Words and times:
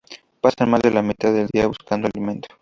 Pasan 0.41 0.71
más 0.71 0.81
de 0.81 0.89
la 0.89 1.03
mitad 1.03 1.31
del 1.31 1.45
día 1.53 1.67
buscando 1.67 2.07
alimento. 2.07 2.47